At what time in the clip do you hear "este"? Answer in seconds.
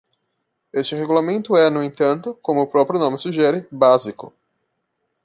0.73-0.95